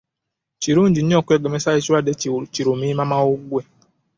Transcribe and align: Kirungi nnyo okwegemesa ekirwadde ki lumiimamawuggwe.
Kirungi 0.61 0.99
nnyo 1.01 1.15
okwegemesa 1.21 1.69
ekirwadde 1.77 2.11
ki 2.53 2.61
lumiimamawuggwe. 2.65 3.61